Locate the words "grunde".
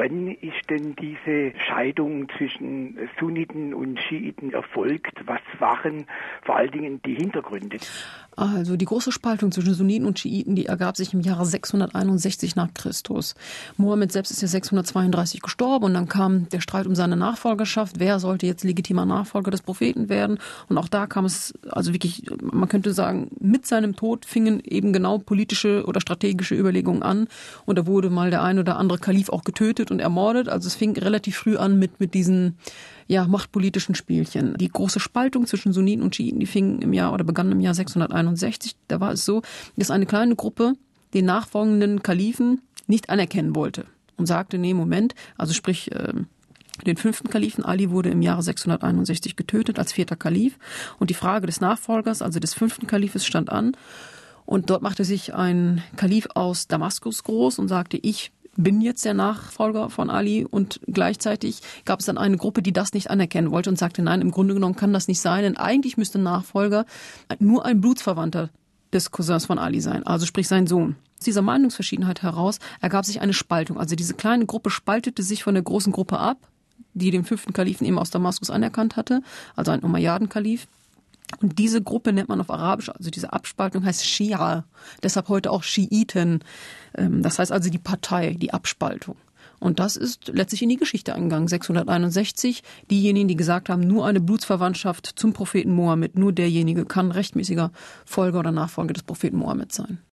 64.30-64.54